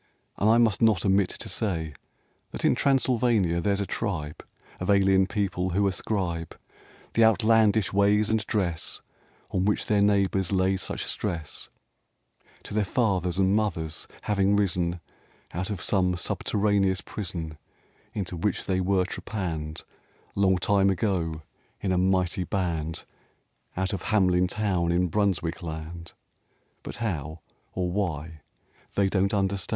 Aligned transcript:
And 0.37 0.49
I 0.49 0.57
must 0.57 0.81
not 0.81 1.05
omit 1.05 1.29
to 1.29 1.47
say 1.47 1.93
That 2.49 2.65
in 2.65 2.73
Transylvania 2.73 3.61
there's 3.61 3.81
a 3.81 3.85
tribe 3.85 4.43
Of 4.79 4.89
alien 4.89 5.27
people 5.27 5.69
who 5.69 5.87
ascribe 5.87 6.57
The 7.13 7.23
outlandish 7.23 7.93
ways 7.93 8.27
and 8.27 8.43
dress 8.47 8.99
On 9.51 9.63
which 9.63 9.85
their 9.85 10.01
neighbors 10.01 10.51
lay 10.51 10.75
such 10.77 11.05
stress, 11.05 11.69
To 12.63 12.73
their 12.73 12.83
fathers 12.83 13.37
and 13.37 13.55
mothers 13.55 14.07
having 14.23 14.55
risen 14.55 14.99
Out 15.53 15.69
of 15.69 15.79
some 15.79 16.15
subterraneous 16.15 17.01
prison 17.01 17.59
Into 18.15 18.35
which 18.35 18.65
they 18.65 18.81
were 18.81 19.05
trepanned 19.05 19.83
Long 20.33 20.57
time 20.57 20.89
ago 20.89 21.43
in 21.79 21.91
a 21.91 21.99
mighty 21.99 22.43
band 22.43 23.05
Out 23.77 23.93
of 23.93 24.05
Harnelin 24.05 24.47
town 24.47 24.91
in 24.91 25.09
Brunswick 25.09 25.61
land, 25.61 26.13
But 26.81 26.95
how 26.95 27.41
or 27.73 27.91
why, 27.91 28.41
they 28.95 29.07
don't 29.07 29.31
understand. 29.31 29.69